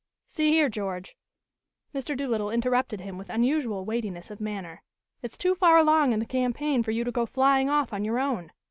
[0.25, 1.15] "See here, George."
[1.93, 2.17] Mr.
[2.17, 4.81] Doolittle interrupted him with unusual weightiness of manner.
[5.21, 8.17] "It's too far along in the campaign for you to go flying off on your
[8.17, 8.51] own.